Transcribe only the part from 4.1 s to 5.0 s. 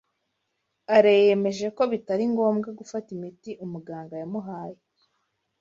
yamuhaye.